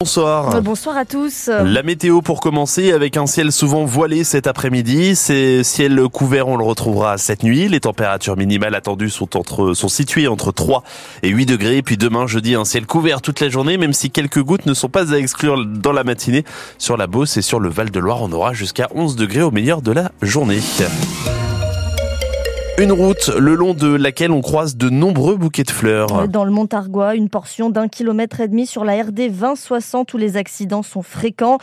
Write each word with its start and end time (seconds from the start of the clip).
Bonsoir. 0.00 0.62
Bonsoir 0.62 0.96
à 0.96 1.04
tous. 1.04 1.48
La 1.48 1.82
météo 1.82 2.22
pour 2.22 2.38
commencer 2.38 2.92
avec 2.92 3.16
un 3.16 3.26
ciel 3.26 3.50
souvent 3.50 3.84
voilé 3.84 4.22
cet 4.22 4.46
après-midi. 4.46 5.16
Ces 5.16 5.64
ciels 5.64 6.00
couverts, 6.12 6.46
on 6.46 6.56
le 6.56 6.62
retrouvera 6.62 7.18
cette 7.18 7.42
nuit. 7.42 7.66
Les 7.66 7.80
températures 7.80 8.36
minimales 8.36 8.76
attendues 8.76 9.10
sont 9.10 9.36
entre, 9.36 9.74
sont 9.74 9.88
situées 9.88 10.28
entre 10.28 10.52
3 10.52 10.84
et 11.24 11.30
8 11.30 11.46
degrés. 11.46 11.82
puis 11.82 11.96
demain, 11.96 12.28
jeudi, 12.28 12.54
un 12.54 12.64
ciel 12.64 12.86
couvert 12.86 13.20
toute 13.20 13.40
la 13.40 13.48
journée, 13.48 13.76
même 13.76 13.92
si 13.92 14.12
quelques 14.12 14.40
gouttes 14.40 14.66
ne 14.66 14.74
sont 14.74 14.88
pas 14.88 15.12
à 15.12 15.16
exclure 15.18 15.66
dans 15.66 15.92
la 15.92 16.04
matinée. 16.04 16.44
Sur 16.78 16.96
la 16.96 17.08
Beauce 17.08 17.36
et 17.36 17.42
sur 17.42 17.58
le 17.58 17.68
Val 17.68 17.90
de 17.90 17.98
Loire, 17.98 18.22
on 18.22 18.30
aura 18.30 18.52
jusqu'à 18.52 18.86
11 18.94 19.16
degrés 19.16 19.42
au 19.42 19.50
meilleur 19.50 19.82
de 19.82 19.90
la 19.90 20.12
journée. 20.22 20.60
Une 22.80 22.92
route 22.92 23.30
le 23.36 23.56
long 23.56 23.74
de 23.74 23.88
laquelle 23.88 24.30
on 24.30 24.40
croise 24.40 24.76
de 24.76 24.88
nombreux 24.88 25.36
bouquets 25.36 25.64
de 25.64 25.70
fleurs. 25.72 26.28
Dans 26.28 26.44
le 26.44 26.52
Montargois, 26.52 27.16
une 27.16 27.28
portion 27.28 27.70
d'un 27.70 27.88
kilomètre 27.88 28.40
et 28.40 28.46
demi 28.46 28.68
sur 28.68 28.84
la 28.84 29.02
RD 29.02 29.32
2060 29.32 30.14
où 30.14 30.16
les 30.16 30.36
accidents 30.36 30.84
sont 30.84 31.02
fréquents. 31.02 31.58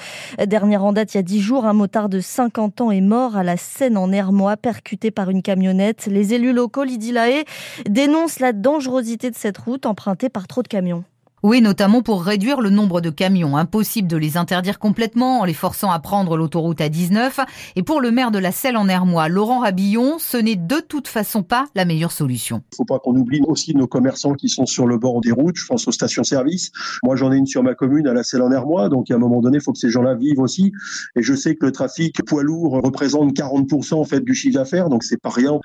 Dernière 0.45 0.84
en 0.84 0.91
date, 0.91 1.13
il 1.13 1.17
y 1.17 1.20
a 1.22 1.23
dix 1.23 1.39
jours, 1.39 1.63
un 1.63 1.72
motard 1.72 2.09
de 2.09 2.20
50 2.20 2.81
ans 2.81 2.91
est 2.91 2.99
mort 2.99 3.38
à 3.38 3.44
la 3.44 3.55
Seine 3.55 3.95
en 3.95 4.12
Hermois, 4.12 4.58
percuté 4.58 5.09
par 5.09 5.30
une 5.30 5.41
camionnette. 5.41 6.08
Les 6.08 6.34
élus 6.34 6.52
locaux, 6.52 6.84
Lydie 6.84 7.13
Lahaye, 7.13 7.45
dénoncent 7.88 8.41
la 8.41 8.52
dangerosité 8.52 9.31
de 9.31 9.36
cette 9.36 9.58
route 9.58 9.86
empruntée 9.86 10.27
par 10.27 10.47
trop 10.47 10.63
de 10.63 10.67
camions. 10.67 11.05
Oui, 11.45 11.62
notamment 11.62 12.02
pour 12.02 12.23
réduire 12.23 12.59
le 12.59 12.72
nombre 12.72 13.02
de 13.02 13.12
camions. 13.12 13.55
Impossible 13.55 14.08
de 14.08 14.17
les 14.17 14.36
interdire 14.36 14.80
complètement 14.80 15.41
en 15.41 15.45
les 15.45 15.53
forçant 15.53 15.91
à 15.91 15.99
prendre 15.99 16.38
l'autoroute 16.38 16.81
à 16.81 16.90
19. 16.90 17.40
Et 17.76 17.84
pour 17.84 18.02
le 18.02 18.09
maire 18.09 18.31
de 18.31 18.40
la 18.40 18.52
Selle 18.52 18.77
en 18.77 18.90
Hermois, 18.90 19.30
Laurent 19.30 19.59
Rabillon, 19.59 20.17
ce 20.17 20.38
n'est 20.38 20.55
de 20.55 20.80
toute 20.80 21.08
façon 21.08 21.44
pas 21.44 21.67
la 21.76 21.86
meilleure 21.86 22.12
solution. 22.12 22.63
Il 22.72 22.73
ne 22.73 22.76
faut 22.77 22.86
pas 22.86 22.98
qu'on 22.98 23.16
oublie 23.16 23.41
aussi 23.45 23.76
nos 23.76 23.86
commerçants 23.86 24.34
qui 24.34 24.50
sont 24.50 24.66
sur 24.66 24.88
le 24.88 24.98
bord 24.98 25.22
des 25.22 25.31
routes. 25.31 25.58
Je 25.58 25.67
pense 25.67 25.88
aux 25.88 25.91
stations-service. 25.91 26.72
Moi, 27.03 27.16
j'en 27.16 27.31
ai 27.31 27.38
une 27.38 27.45
sur 27.45 27.62
ma 27.62 27.75
commune 27.75 28.08
à 28.08 28.14
la 28.14 28.23
Selle 28.23 28.41
en 28.41 28.52
Hermois. 28.52 28.89
Donc, 28.89 29.12
à 29.12 29.14
un 29.14 29.20
moment 29.20 29.39
donné, 29.39 29.59
il 29.59 29.62
faut 29.62 29.72
que 29.72 29.77
ces 29.77 29.91
gens-là 29.91 30.16
vivent 30.16 30.39
aussi. 30.39 30.72
Et 31.16 31.22
je 31.22 31.36
sais 31.36 31.53
que 31.53 31.67
le 31.67 31.72
trafic 31.72 32.25
poids 32.25 32.41
lourd 32.41 32.81
représente 32.84 33.36
40% 33.36 33.94
en 33.94 34.03
fait 34.03 34.22
du 34.22 34.34
chiffre 34.34 34.56
d'affaires. 34.56 34.89
Donc, 34.89 35.03
c'est 35.03 35.22
pas 35.22 35.30
rien. 35.30 35.59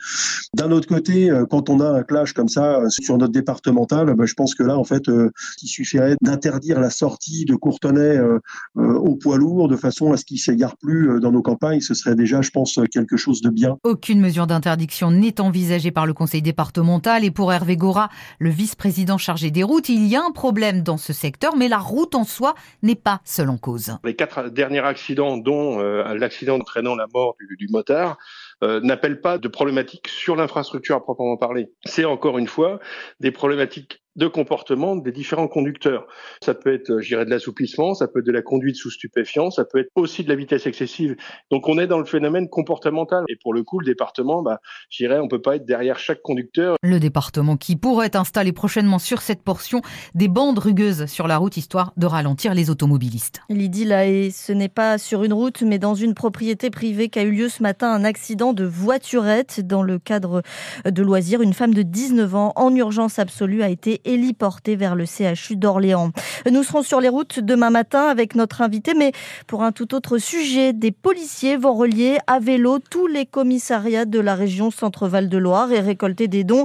D'un 0.53 0.73
autre 0.73 0.89
côté, 0.89 1.31
euh, 1.31 1.47
quand 1.49 1.71
on 1.71 1.81
a 1.81 1.89
un 1.89 2.03
clash 2.03 2.35
comme 2.35 2.49
ça 2.49 2.81
euh, 2.81 2.91
sur 2.91 3.17
notre 3.17 3.33
départemental, 3.33 4.15
ben, 4.15 4.27
je 4.27 4.35
pense 4.35 4.55
que 4.55 4.63
là, 4.63 4.77
en 4.77 4.85
fait, 4.85 5.09
euh, 5.09 5.31
suffirait 5.71 6.17
d'interdire 6.21 6.81
la 6.81 6.91
sortie 6.91 7.45
de 7.45 7.55
Courtenay 7.55 8.17
euh, 8.17 8.39
euh, 8.77 8.95
au 8.95 9.17
poids 9.17 9.39
lourd 9.39 9.69
de 9.69 9.77
façon 9.77 10.13
à 10.13 10.17
ce 10.17 10.25
qu'il 10.25 10.37
ne 10.37 10.41
s'égare 10.41 10.77
plus 10.77 11.11
euh, 11.11 11.21
dans 11.21 11.33
nos 11.33 11.43
campagnes. 11.43 11.81
Ce 11.81 11.95
serait 11.95 12.15
déjà, 12.15 12.43
je 12.43 12.51
pense, 12.51 12.79
quelque 12.93 13.17
chose 13.17 13.41
de 13.41 13.51
bien. 13.51 13.77
Aucune 13.85 14.21
mesure 14.21 14.47
d'interdiction 14.47 15.11
n'est 15.11 15.41
envisagée 15.41 15.91
par 15.91 16.07
le 16.07 16.13
conseil 16.13 16.43
départemental 16.43 17.25
et 17.25 17.31
pour 17.31 17.53
Hervé 17.53 17.77
Gora, 17.77 18.11
le 18.39 18.51
vice-président 18.51 19.19
chargé 19.19 19.51
des 19.51 19.63
routes, 19.63 19.89
il 19.89 20.07
y 20.07 20.17
a 20.17 20.25
un 20.25 20.33
problème 20.33 20.83
dans 20.83 20.97
ce 20.97 21.13
secteur, 21.13 21.57
mais 21.57 21.69
la 21.69 21.79
route 21.79 22.15
en 22.15 22.25
soi 22.25 22.55
n'est 22.83 22.95
pas 22.95 23.21
seule 23.25 23.51
en 23.51 23.57
cause. 23.57 23.97
Les 24.05 24.17
quatre 24.17 24.49
derniers 24.49 24.81
accidents, 24.81 25.37
dont 25.37 25.79
l'accident 25.79 26.57
entraînant 26.57 26.95
la 26.95 27.07
mort 27.13 27.37
du, 27.39 27.57
du 27.57 27.69
motard, 27.69 28.19
euh, 28.63 28.81
n'appellent 28.81 29.21
pas 29.21 29.39
de 29.39 29.49
problématiques 29.49 30.09
sur 30.09 30.37
l'infrastructure 30.37 30.97
à 30.97 31.03
proprement 31.03 31.37
parler. 31.37 31.71
C'est 31.85 32.05
encore 32.05 32.39
une 32.39 32.47
fois 32.47 32.79
des 33.21 33.31
problématiques 33.31 34.01
de 34.17 34.27
comportement 34.27 34.97
des 34.97 35.13
différents 35.13 35.49
conducteurs. 35.49 36.07
Ça 36.43 36.55
peut 36.55 36.75
être, 36.75 36.91
euh, 36.91 37.01
je 37.01 37.09
dirais, 37.09 37.25
de 37.25 37.31
l'assouplissement, 37.31 37.95
ça 37.95 38.09
peut 38.09 38.21
être 38.21 38.27
de 38.27 38.33
la 38.33 38.43
conduite 38.43 38.77
sous 38.77 38.91
stupéfiant, 38.91 39.51
ça 39.51 39.65
peut 39.65 39.79
être 39.79 39.91
aussi 39.95 40.25
de 40.25 40.29
la 40.29 40.35
vitesse 40.35 40.67
excessive. 40.67 41.17
Donc 41.51 41.69
on 41.69 41.79
est 41.79 41.87
dans 41.87 41.99
le 41.99 42.05
phénomène 42.05 42.49
comportemental. 42.49 43.25
Et 43.29 43.37
pour 43.43 43.55
le 43.55 43.63
coup, 43.63 43.79
le 43.79 43.87
département, 43.87 44.43
bah, 44.43 44.61
je 44.91 45.05
dirais, 45.05 45.19
on 45.21 45.29
peut 45.29 45.41
pas 45.41 45.57
être 45.57 45.65
derrière 45.65 45.99
chaque 45.99 46.23
conducteur. 46.23 46.77
Le 46.83 46.99
département 46.99 47.57
qui 47.57 47.77
pourrait 47.77 48.17
installer 48.17 48.53
prochainement 48.53 48.99
sur 48.99 49.23
cette 49.23 49.43
portion 49.43 49.81
des 50.15 50.29
bandes 50.29 50.59
rugueuses 50.59 51.07
sur 51.07 51.29
la 51.29 51.39
route, 51.39 51.57
histoire 51.57 51.93
de 51.97 52.07
ralentir 52.07 52.55
les 52.55 52.69
automobilistes. 52.69 53.41
Lydie, 53.49 53.85
là, 53.85 54.07
et 54.07 54.31
ce 54.31 54.53
n'est 54.53 54.69
pas 54.69 54.99
sur 54.99 55.23
une 55.23 55.33
route, 55.33 55.63
mais 55.63 55.79
dans 55.79 55.95
une 55.95 56.15
propriété 56.15 56.71
privée 56.71 57.09
qu'a 57.09 57.23
eu 57.23 57.31
lieu 57.31 57.49
ce 57.49 57.63
matin 57.63 57.91
un 57.93 58.05
accident 58.05 58.50
de 58.53 58.65
voiturette 58.65 59.61
dans 59.67 59.83
le 59.83 59.99
cadre 59.99 60.43
de 60.85 61.03
loisirs. 61.03 61.43
Une 61.43 61.55
femme 61.55 61.75
de 61.75 61.83
19 61.83 62.35
ans 62.35 62.53
en 62.57 62.75
urgence 62.75 63.19
absolue 63.19 63.63
a 63.63 63.69
été 63.69 64.01
héliporté 64.05 64.77
vers 64.77 64.95
le 64.95 65.05
CHU 65.07 65.57
d'Orléans. 65.57 66.13
Nous 66.51 66.63
serons 66.63 66.83
sur 66.83 67.01
les 67.01 67.09
routes 67.09 67.41
demain 67.41 67.71
matin 67.71 68.07
avec 68.07 68.35
notre 68.35 68.63
invité, 68.63 68.95
mais 68.95 69.13
pour 69.47 69.63
un 69.63 69.73
tout 69.73 69.95
autre 69.95 70.19
sujet, 70.19 70.73
des 70.73 70.93
policiers 70.93 71.57
vont 71.57 71.75
relier 71.75 72.19
à 72.27 72.41
vélo 72.41 72.79
tous 72.79 73.07
les 73.07 73.27
commissariats 73.27 74.05
de 74.05 74.21
la 74.21 74.35
région 74.35 74.71
Centre-Val 74.71 75.29
de 75.29 75.39
Loire 75.39 75.73
et 75.73 75.81
récolter 75.81 76.29
des 76.29 76.45
dons 76.45 76.65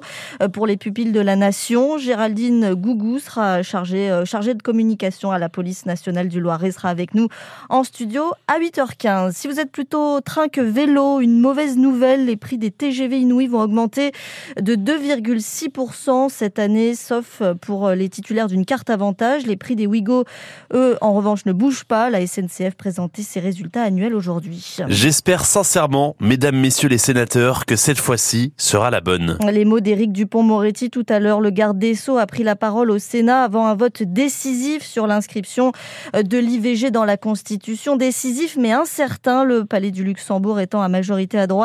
pour 0.54 0.68
les 0.68 0.78
pupilles 0.78 1.12
de 1.12 1.20
la 1.20 1.36
nation. 1.36 1.98
Géraldine 1.98 2.74
Gougou 2.74 3.20
sera 3.20 3.64
chargée, 3.64 4.10
euh, 4.10 4.26
chargée 4.26 4.54
de 4.54 4.62
communication 4.62 5.32
à 5.32 5.40
la 5.40 5.50
police 5.50 5.86
nationale 5.86 6.28
du 6.28 6.40
Loiret, 6.40 6.72
sera 6.72 6.90
avec 6.90 7.14
nous 7.14 7.28
en 7.70 7.84
studio 7.84 8.24
à 8.48 8.60
8h15. 8.60 9.34
Si 9.34 9.48
vous 9.48 9.60
êtes 9.60 9.72
plutôt 9.72 10.22
train 10.22 10.48
que 10.48 10.62
vélo, 10.62 11.20
une 11.22 11.40
mauvaise 11.40 11.75
nouvelle, 11.78 12.26
les 12.26 12.38
prix 12.38 12.58
des 12.58 12.72
TGV 12.72 13.20
inouïs 13.20 13.48
vont 13.48 13.62
augmenter 13.62 14.12
de 14.60 14.76
2,6% 14.76 16.30
cette 16.30 16.60
année, 16.60 16.96
sauf 16.96 17.42
pour 17.62 17.90
les 17.90 18.10
titulaires 18.10 18.48
d'une 18.48 18.66
carte 18.66 18.90
avantage. 18.90 19.46
Les 19.46 19.56
prix 19.56 19.76
des 19.76 19.88
Ouigo, 19.88 20.26
eux, 20.74 20.98
en 21.02 21.14
revanche, 21.14 21.46
ne 21.46 21.54
bougent 21.54 21.86
pas. 21.86 22.10
La 22.10 22.26
SNCF 22.26 22.76
présentait 22.78 23.22
ses 23.22 23.40
résultats 23.40 23.84
annuels 23.84 24.16
aujourd'hui. 24.16 24.78
J'espère 24.88 25.46
sincèrement, 25.46 26.16
mesdames, 26.20 26.58
messieurs 26.58 26.90
les 26.90 26.98
sénateurs, 26.98 27.66
que 27.66 27.76
cette 27.76 28.00
fois-ci 28.00 28.54
sera 28.58 28.90
la 28.90 29.02
bonne. 29.02 29.38
Les 29.52 29.66
mots 29.66 29.80
d'Éric 29.80 30.12
Dupont-Moretti 30.12 30.90
tout 30.90 31.06
à 31.10 31.20
l'heure. 31.20 31.42
Le 31.42 31.50
garde 31.50 31.78
des 31.78 31.96
Sceaux 31.96 32.18
a 32.18 32.26
pris 32.26 32.44
la 32.44 32.56
parole 32.56 32.92
au 32.92 33.00
Sénat 33.00 33.44
avant 33.44 33.68
un 33.68 33.76
vote 33.76 34.04
décisif 34.04 34.84
sur 34.84 35.08
l'inscription 35.08 35.72
de 36.14 36.38
l'IVG 36.38 36.92
dans 36.92 37.06
la 37.06 37.18
Constitution. 37.18 37.96
Décisif 37.96 38.58
mais 38.58 38.72
incertain, 38.72 39.44
le 39.44 39.66
Palais 39.66 39.92
du 39.92 40.04
Luxembourg 40.04 40.60
étant 40.60 40.82
à 40.82 40.88
majorité 40.88 41.38
à 41.38 41.48
droite. 41.48 41.65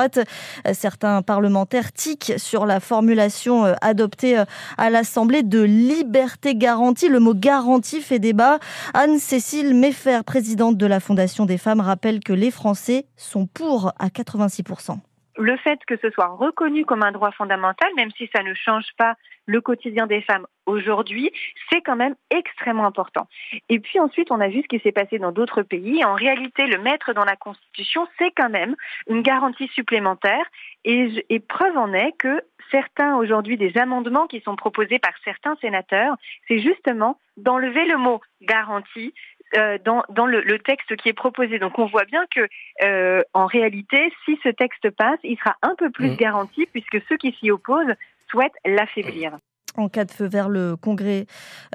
Certains 0.72 1.22
parlementaires 1.22 1.93
tiquent 1.93 2.34
sur 2.37 2.66
la 2.66 2.81
formulation 2.81 3.65
adoptée 3.81 4.43
à 4.78 4.91
l'Assemblée 4.91 5.43
de 5.43 5.61
liberté 5.61 6.55
garantie. 6.55 7.09
Le 7.09 7.21
mot 7.21 7.34
garantie 7.34 8.00
fait 8.00 8.19
débat. 8.19 8.59
Anne-Cécile 8.94 9.75
Meffer, 9.75 10.21
présidente 10.25 10.77
de 10.77 10.87
la 10.87 11.00
Fondation 11.00 11.47
des 11.47 11.59
femmes, 11.59 11.81
rappelle 11.81 12.21
que 12.21 12.33
les 12.33 12.50
Français 12.50 13.06
sont 13.16 13.47
pour 13.47 13.93
à 13.99 14.09
86% 14.09 14.99
le 15.41 15.56
fait 15.56 15.81
que 15.87 15.97
ce 15.97 16.11
soit 16.11 16.28
reconnu 16.28 16.84
comme 16.84 17.03
un 17.03 17.12
droit 17.12 17.33
fondamental, 17.33 17.89
même 17.97 18.11
si 18.17 18.28
ça 18.34 18.43
ne 18.43 18.55
change 18.55 18.87
pas 18.97 19.15
le 19.47 19.61
quotidien 19.61 20.06
des 20.06 20.21
femmes 20.21 20.47
aujourd'hui, 20.67 21.33
c'est 21.71 21.81
quand 21.81 21.97
même 21.97 22.15
extrêmement 22.31 22.87
important. 22.87 23.27
Et 23.69 23.81
puis 23.81 23.99
ensuite, 23.99 24.31
on 24.31 24.41
a 24.41 24.49
vu 24.49 24.62
ce 24.62 24.69
qui 24.69 24.78
s'est 24.81 24.93
passé 24.93 25.19
dans 25.19 25.33
d'autres 25.33 25.62
pays. 25.62 26.05
En 26.05 26.15
réalité, 26.15 26.67
le 26.67 26.78
mettre 26.78 27.12
dans 27.15 27.25
la 27.25 27.37
Constitution, 27.37 28.06
c'est 28.19 28.31
quand 28.37 28.51
même 28.51 28.77
une 29.09 29.23
garantie 29.23 29.69
supplémentaire. 29.69 30.45
Et, 30.84 31.25
et 31.28 31.41
preuve 31.41 31.77
en 31.77 31.93
est 31.93 32.12
que 32.19 32.43
certains 32.71 33.17
aujourd'hui 33.17 33.57
des 33.57 33.77
amendements 33.77 34.27
qui 34.27 34.41
sont 34.41 34.57
proposés 34.57 34.99
par 34.99 35.12
certains 35.25 35.57
sénateurs, 35.57 36.15
c'est 36.47 36.61
justement 36.61 37.19
d'enlever 37.37 37.87
le 37.87 37.97
mot 37.97 38.21
garantie 38.43 39.12
euh, 39.56 39.78
dans, 39.84 40.03
dans 40.09 40.27
le, 40.27 40.41
le, 40.43 40.59
texte 40.59 40.94
qui 40.97 41.09
est 41.09 41.15
proposé. 41.15 41.59
Donc 41.59 41.78
on 41.78 41.87
voit 41.87 42.05
bien 42.05 42.25
que 42.34 42.47
euh, 42.84 43.22
en 43.34 43.47
réalité, 43.47 44.12
si 44.25 44.38
ce 44.43 44.49
texte 44.49 44.91
passe, 44.91 45.19
il 45.25 45.37
sera 45.38 45.56
un 45.62 45.75
peu 45.77 45.91
plus 45.91 46.11
mmh. 46.11 46.16
garanti 46.16 46.66
puisque 46.66 46.99
ceux 47.09 47.16
qui 47.16 47.33
s'y 47.33 47.50
opposent 47.50 47.94
souhaitent 48.31 48.53
l'affaiblir. 48.65 49.39
En 49.77 49.89
cas 49.89 50.05
de 50.05 50.11
feu 50.11 50.27
vert, 50.27 50.49
le 50.49 50.75
congrès 50.77 51.27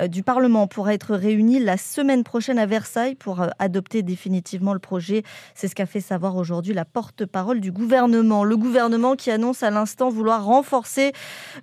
euh, 0.02 0.08
du 0.08 0.22
Parlement 0.22 0.68
pourra 0.68 0.94
être 0.94 1.16
réuni 1.16 1.60
la 1.60 1.78
semaine 1.78 2.24
prochaine 2.24 2.60
à 2.60 2.66
Versailles 2.66 3.16
pour 3.16 3.42
euh, 3.42 3.48
adopter 3.58 4.04
définitivement 4.04 4.74
le 4.74 4.80
projet. 4.80 5.24
C'est 5.54 5.70
ce 5.70 5.76
qu'a 5.76 5.86
fait 5.86 6.02
savoir 6.02 6.36
aujourd'hui 6.36 6.74
la 6.74 6.84
porte-parole 6.84 7.62
du 7.62 7.72
gouvernement. 7.72 8.44
Le 8.44 8.58
gouvernement 8.58 9.16
qui 9.16 9.32
annonce 9.32 9.64
à 9.64 9.70
l'instant 9.70 10.10
vouloir 10.10 10.44
renforcer 10.44 11.14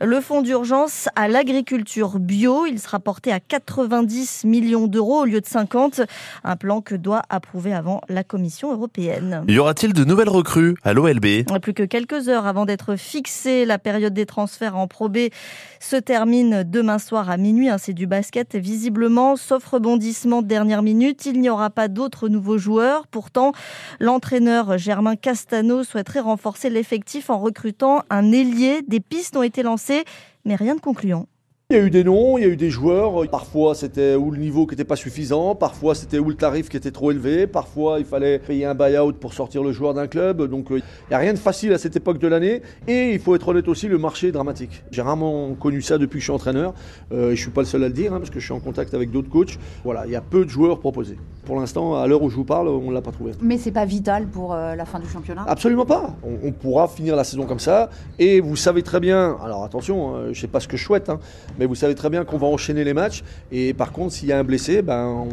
le 0.00 0.20
fonds 0.22 0.40
d'urgence 0.40 1.08
à 1.16 1.28
l'agriculture 1.28 2.18
bio. 2.18 2.64
Il 2.64 2.78
sera 2.78 2.98
porté 2.98 3.30
à 3.30 3.38
90 3.38 4.44
millions 4.44 4.86
d'euros 4.86 5.22
au 5.22 5.24
lieu 5.26 5.40
de 5.40 5.46
50. 5.46 6.00
Un 6.44 6.56
plan 6.56 6.80
que 6.80 6.94
doit 6.94 7.22
approuver 7.28 7.74
avant 7.74 8.00
la 8.08 8.24
Commission 8.24 8.72
européenne. 8.72 9.44
Y 9.48 9.58
aura-t-il 9.58 9.92
de 9.92 10.04
nouvelles 10.04 10.30
recrues 10.30 10.76
à 10.82 10.94
l'OLB 10.94 11.44
Plus 11.60 11.74
que 11.74 11.82
quelques 11.82 12.30
heures 12.30 12.46
avant 12.46 12.64
d'être 12.64 12.96
fixée, 12.96 13.66
la 13.66 13.78
période 13.78 14.14
des 14.14 14.26
transferts 14.26 14.76
en 14.76 14.86
probé 14.86 15.30
se 15.78 15.96
termine 15.96 16.21
termine 16.22 16.62
demain 16.62 17.00
soir 17.00 17.30
à 17.30 17.36
minuit. 17.36 17.68
Hein, 17.68 17.78
c'est 17.78 17.94
du 17.94 18.06
basket. 18.06 18.54
Visiblement, 18.54 19.34
sauf 19.34 19.66
rebondissement 19.66 20.40
de 20.40 20.46
dernière 20.46 20.80
minute, 20.80 21.26
il 21.26 21.40
n'y 21.40 21.50
aura 21.50 21.68
pas 21.68 21.88
d'autres 21.88 22.28
nouveaux 22.28 22.58
joueurs. 22.58 23.08
Pourtant, 23.08 23.50
l'entraîneur 23.98 24.78
Germain 24.78 25.16
Castano 25.16 25.82
souhaiterait 25.82 26.20
renforcer 26.20 26.70
l'effectif 26.70 27.28
en 27.28 27.40
recrutant 27.40 28.04
un 28.08 28.30
ailier. 28.30 28.82
Des 28.86 29.00
pistes 29.00 29.36
ont 29.36 29.42
été 29.42 29.64
lancées, 29.64 30.04
mais 30.44 30.54
rien 30.54 30.76
de 30.76 30.80
concluant. 30.80 31.26
Il 31.72 31.76
y 31.76 31.80
a 31.80 31.84
eu 31.84 31.88
des 31.88 32.04
noms, 32.04 32.36
il 32.36 32.42
y 32.42 32.44
a 32.44 32.50
eu 32.50 32.56
des 32.56 32.68
joueurs. 32.68 33.26
Parfois, 33.30 33.74
c'était 33.74 34.14
où 34.14 34.30
le 34.30 34.36
niveau 34.36 34.66
qui 34.66 34.72
n'était 34.72 34.84
pas 34.84 34.94
suffisant. 34.94 35.54
Parfois, 35.54 35.94
c'était 35.94 36.18
où 36.18 36.28
le 36.28 36.34
tarif 36.34 36.68
qui 36.68 36.76
était 36.76 36.90
trop 36.90 37.10
élevé. 37.10 37.46
Parfois, 37.46 37.98
il 37.98 38.04
fallait 38.04 38.40
payer 38.40 38.66
un 38.66 38.74
buy-out 38.74 39.16
pour 39.16 39.32
sortir 39.32 39.62
le 39.62 39.72
joueur 39.72 39.94
d'un 39.94 40.06
club. 40.06 40.42
Donc, 40.50 40.70
euh, 40.70 40.80
il 40.80 41.08
n'y 41.08 41.14
a 41.14 41.18
rien 41.18 41.32
de 41.32 41.38
facile 41.38 41.72
à 41.72 41.78
cette 41.78 41.96
époque 41.96 42.18
de 42.18 42.28
l'année. 42.28 42.60
Et 42.86 43.14
il 43.14 43.18
faut 43.18 43.34
être 43.34 43.48
honnête 43.48 43.68
aussi, 43.68 43.88
le 43.88 43.96
marché 43.96 44.28
est 44.28 44.32
dramatique. 44.32 44.82
J'ai 44.90 45.00
rarement 45.00 45.54
connu 45.54 45.80
ça 45.80 45.96
depuis 45.96 46.16
que 46.16 46.20
je 46.20 46.24
suis 46.24 46.32
entraîneur. 46.32 46.74
Euh, 47.10 47.28
je 47.28 47.30
ne 47.30 47.36
suis 47.36 47.50
pas 47.50 47.62
le 47.62 47.66
seul 47.66 47.82
à 47.84 47.88
le 47.88 47.94
dire, 47.94 48.12
hein, 48.12 48.18
parce 48.18 48.28
que 48.28 48.38
je 48.38 48.44
suis 48.44 48.52
en 48.52 48.60
contact 48.60 48.92
avec 48.92 49.10
d'autres 49.10 49.30
coachs. 49.30 49.58
Voilà, 49.82 50.04
il 50.04 50.12
y 50.12 50.16
a 50.16 50.20
peu 50.20 50.44
de 50.44 50.50
joueurs 50.50 50.78
proposés. 50.78 51.16
Pour 51.46 51.58
l'instant, 51.58 51.96
à 51.96 52.06
l'heure 52.06 52.22
où 52.22 52.28
je 52.28 52.36
vous 52.36 52.44
parle, 52.44 52.68
on 52.68 52.90
ne 52.90 52.92
l'a 52.92 53.00
pas 53.00 53.12
trouvé. 53.12 53.32
Mais 53.40 53.56
c'est 53.56 53.72
pas 53.72 53.86
vital 53.86 54.26
pour 54.26 54.52
euh, 54.52 54.74
la 54.74 54.84
fin 54.84 55.00
du 55.00 55.08
championnat? 55.08 55.46
Absolument 55.48 55.86
pas. 55.86 56.14
On, 56.22 56.48
on, 56.48 56.52
pourra 56.52 56.86
finir 56.86 57.16
la 57.16 57.24
saison 57.24 57.46
comme 57.46 57.58
ça. 57.58 57.88
Et 58.18 58.40
vous 58.40 58.56
savez 58.56 58.82
très 58.82 59.00
bien, 59.00 59.38
alors 59.42 59.64
attention, 59.64 60.14
hein, 60.14 60.20
je 60.24 60.28
ne 60.28 60.34
sais 60.34 60.48
pas 60.48 60.60
ce 60.60 60.68
que 60.68 60.76
je 60.76 60.84
souhaite, 60.84 61.08
hein, 61.08 61.18
mais 61.58 61.61
vous 61.66 61.74
savez 61.74 61.94
très 61.94 62.10
bien 62.10 62.24
qu'on 62.24 62.38
va 62.38 62.46
enchaîner 62.46 62.84
les 62.84 62.94
matchs. 62.94 63.22
Et 63.50 63.74
par 63.74 63.92
contre, 63.92 64.12
s'il 64.14 64.28
y 64.28 64.32
a 64.32 64.38
un 64.38 64.44
blessé, 64.44 64.82
ben, 64.82 65.06
on, 65.06 65.28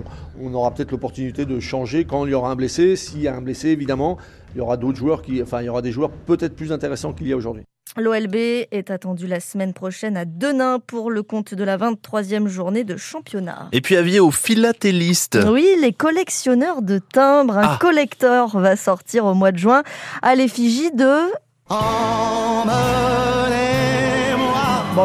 on 0.49 0.53
aura 0.53 0.73
peut-être 0.73 0.91
l'opportunité 0.91 1.45
de 1.45 1.59
changer 1.59 2.05
quand 2.05 2.25
il 2.25 2.31
y 2.31 2.33
aura 2.33 2.51
un 2.51 2.55
blessé. 2.55 2.95
S'il 2.95 3.21
y 3.21 3.27
a 3.27 3.35
un 3.35 3.41
blessé, 3.41 3.69
évidemment, 3.69 4.17
il 4.55 4.59
y 4.59 4.61
aura 4.61 4.77
d'autres 4.77 4.97
joueurs 4.97 5.21
qui, 5.21 5.41
enfin, 5.41 5.61
il 5.61 5.65
y 5.65 5.69
aura 5.69 5.81
des 5.81 5.91
joueurs 5.91 6.11
peut-être 6.11 6.55
plus 6.55 6.71
intéressants 6.71 7.13
qu'il 7.13 7.27
y 7.27 7.33
a 7.33 7.37
aujourd'hui. 7.37 7.63
L'OLB 7.97 8.35
est 8.35 8.91
attendu 8.91 9.25
la 9.25 9.39
semaine 9.39 9.73
prochaine 9.73 10.15
à 10.15 10.23
Denain 10.23 10.77
pour 10.79 11.09
le 11.09 11.23
compte 11.23 11.55
de 11.55 11.63
la 11.63 11.75
23e 11.75 12.47
journée 12.47 12.83
de 12.83 12.95
championnat. 12.97 13.67
Et 13.71 13.81
puis 13.81 13.95
avis 13.95 14.19
aux 14.19 14.29
philatélistes. 14.29 15.39
Oui, 15.51 15.65
les 15.81 15.91
collectionneurs 15.91 16.83
de 16.83 16.99
timbres. 16.99 17.57
Un 17.57 17.63
Ah. 17.63 17.77
collector 17.81 18.59
va 18.59 18.75
sortir 18.75 19.25
au 19.25 19.33
mois 19.33 19.51
de 19.51 19.57
juin 19.57 19.81
à 20.21 20.35
l'effigie 20.35 20.91
de... 20.91 21.31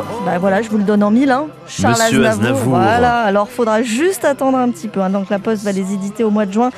Bon, 0.03 0.25
bah 0.25 0.39
voilà, 0.39 0.61
je 0.63 0.69
vous 0.71 0.79
le 0.79 0.85
donne 0.85 1.03
en 1.05 1.11
mille. 1.11 1.31
Hein. 1.31 1.47
Charles. 1.69 2.25
Aznavour. 2.25 2.71
Voilà, 2.71 3.21
alors 3.21 3.49
faudra 3.49 3.83
juste 3.83 4.25
attendre 4.25 4.59
un 4.59 4.71
petit 4.71 4.89
peu. 4.89 5.01
hein. 5.01 5.11
Donc 5.11 5.31
la 5.31 5.39
Poste 5.39 5.63
va 5.63 5.71
les 5.73 5.93
éditer 5.93 6.25
au 6.25 6.31
mois 6.31 6.47
de 6.47 6.53
juin 6.53 6.71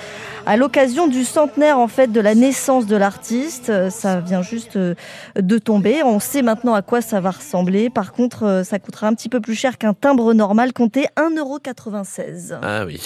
à 0.49 0.57
l'occasion 0.57 1.09
du 1.09 1.25
centenaire 1.25 1.79
en 1.79 1.89
fait 1.89 2.13
de 2.13 2.21
la 2.21 2.35
naissance 2.35 2.87
de 2.87 2.95
l'artiste. 2.97 3.71
Euh, 3.71 3.91
Ça 3.91 4.21
vient 4.21 4.43
juste 4.43 4.77
euh, 4.77 4.95
de 5.41 5.59
tomber. 5.59 6.03
On 6.05 6.21
sait 6.21 6.43
maintenant 6.43 6.75
à 6.75 6.83
quoi 6.83 7.01
ça 7.01 7.21
va 7.21 7.31
ressembler. 7.31 7.91
Par 7.91 8.13
contre, 8.13 8.45
euh, 8.45 8.65
ça 8.65 8.79
coûtera 8.79 9.07
un 9.09 9.15
petit 9.15 9.29
peu 9.29 9.41
plus 9.41 9.55
cher 9.55 9.79
qu'un 9.79 9.95
timbre 9.95 10.35
normal, 10.35 10.73
compté 10.73 11.07
1,96€. 11.17 12.59
Ah 12.62 12.85
oui. 12.87 13.01